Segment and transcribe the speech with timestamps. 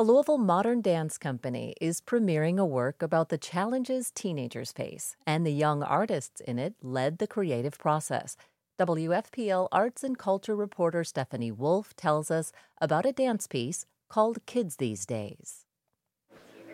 [0.00, 5.44] A Louisville modern dance company is premiering a work about the challenges teenagers face, and
[5.44, 8.34] the young artists in it led the creative process.
[8.78, 12.50] WFPL arts and culture reporter Stephanie Wolf tells us
[12.80, 15.66] about a dance piece called Kids These Days.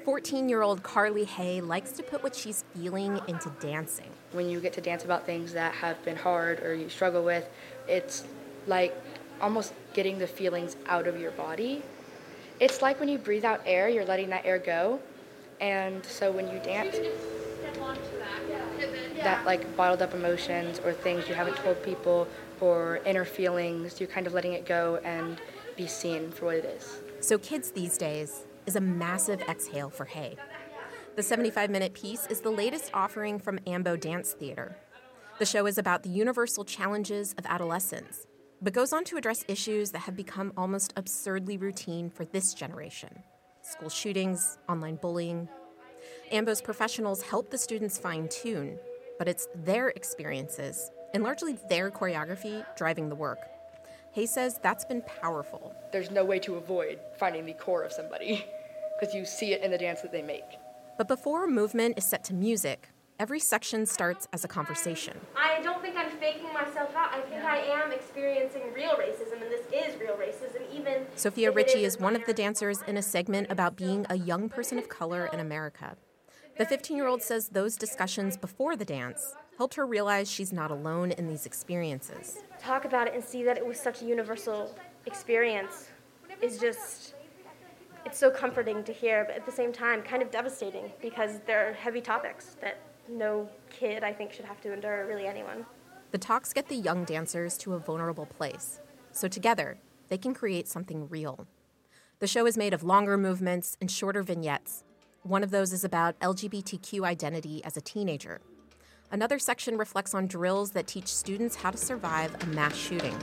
[0.05, 4.11] 14 year old Carly Hay likes to put what she's feeling into dancing.
[4.31, 7.49] When you get to dance about things that have been hard or you struggle with,
[7.89, 8.23] it's
[8.69, 8.95] like
[9.41, 11.83] almost getting the feelings out of your body.
[12.59, 15.01] It's like when you breathe out air, you're letting that air go.
[15.61, 16.97] And so when you dance,
[19.19, 22.29] that like bottled up emotions or things you haven't told people
[22.61, 25.41] or inner feelings, you're kind of letting it go and
[25.77, 26.99] be seen for what it is.
[27.21, 30.37] So, kids these days is a massive exhale for Hay.
[31.17, 34.77] The 75 minute piece is the latest offering from Ambo Dance Theater.
[35.39, 38.27] The show is about the universal challenges of adolescence,
[38.63, 43.23] but goes on to address issues that have become almost absurdly routine for this generation
[43.63, 45.49] school shootings, online bullying.
[46.31, 48.79] Ambo's professionals help the students fine tune,
[49.19, 53.41] but it's their experiences and largely their choreography driving the work.
[54.13, 55.75] Hay says that's been powerful.
[55.93, 58.47] There's no way to avoid finding the core of somebody
[59.01, 60.45] because you see it in the dance that they make.
[60.97, 65.19] But before a movement is set to music, every section starts as a conversation.
[65.37, 67.06] I don't think I'm faking myself out.
[67.17, 71.07] I think I am experiencing real racism, and this is real racism, even.
[71.15, 74.79] Sophia Ritchie is one of the dancers in a segment about being a young person
[74.79, 75.97] of color in America.
[76.59, 80.71] The 15 year old says those discussions before the dance helped her realize she's not
[80.71, 82.43] alone in these experiences.
[82.61, 85.89] Talk about it and see that it was such a universal experience
[86.43, 87.15] is just
[88.05, 91.73] it's so comforting to hear, but at the same time, kind of devastating because they're
[91.73, 95.65] heavy topics that no kid, I think, should have to endure, really anyone.
[96.17, 98.81] The talks get the young dancers to a vulnerable place,
[99.13, 99.77] so together,
[100.09, 101.47] they can create something real.
[102.21, 104.83] The show is made of longer movements and shorter vignettes.
[105.25, 108.41] One of those is about LGBTQ identity as a teenager.
[109.11, 113.19] Another section reflects on drills that teach students how to survive a mass shooting.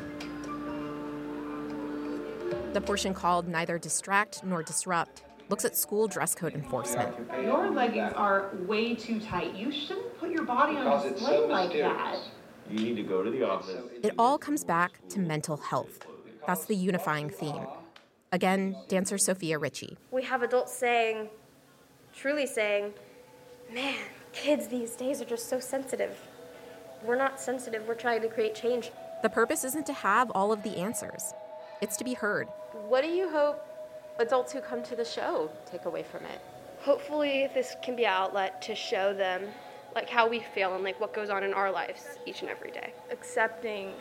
[2.73, 7.15] The portion called Neither Distract Nor Disrupt looks at school dress code enforcement.
[7.41, 9.55] Your leggings are way too tight.
[9.55, 12.19] You shouldn't put your body on display so like that.
[12.69, 13.75] You need to go to the office.
[14.01, 16.05] It all comes back to mental health.
[16.47, 17.65] That's the unifying theme.
[18.31, 19.97] Again, dancer Sophia Ritchie.
[20.11, 21.29] We have adults saying,
[22.13, 22.93] truly saying,
[23.71, 23.95] man,
[24.31, 26.17] kids these days are just so sensitive.
[27.05, 28.91] We're not sensitive, we're trying to create change.
[29.21, 31.33] The purpose isn't to have all of the answers,
[31.81, 32.47] it's to be heard.
[32.87, 33.63] What do you hope
[34.19, 36.41] adults who come to the show take away from it?
[36.79, 39.43] Hopefully, this can be an outlet to show them
[39.95, 42.71] like how we feel and like what goes on in our lives each and every
[42.71, 42.93] day.
[43.11, 43.93] Accepting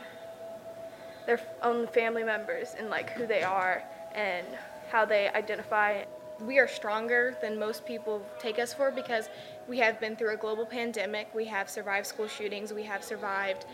[1.25, 3.83] their own family members and like who they are
[4.13, 4.45] and
[4.89, 6.03] how they identify.
[6.41, 9.29] We are stronger than most people take us for because
[9.67, 13.65] we have been through a global pandemic, we have survived school shootings, we have survived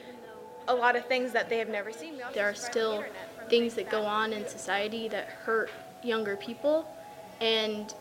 [0.67, 2.21] a lot of things that they have never seen.
[2.33, 3.03] There are still
[3.49, 5.71] things that go on in society that hurt
[6.03, 6.87] younger people,
[7.41, 7.91] and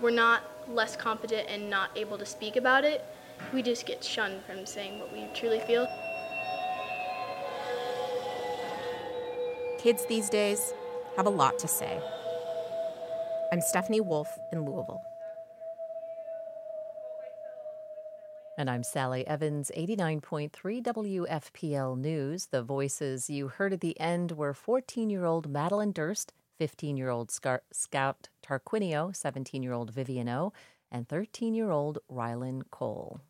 [0.00, 3.04] we're not less competent and not able to speak about it.
[3.52, 5.86] We just get shunned from saying what we truly feel.
[9.78, 10.72] Kids these days
[11.16, 12.00] have a lot to say.
[13.52, 15.02] I'm Stephanie Wolf in Louisville.
[18.58, 20.50] And I'm Sally Evans, 89.3
[20.82, 22.46] WFPL News.
[22.46, 27.10] The voices you heard at the end were 14 year old Madeline Durst, 15 year
[27.10, 30.52] old Scout Tarquinio, 17 year old Vivian O,
[30.90, 33.20] and 13 year old Rylan Cole.